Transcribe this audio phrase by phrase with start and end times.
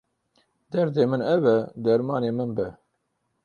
[0.71, 2.67] Derdê min ev e, dermanê min be.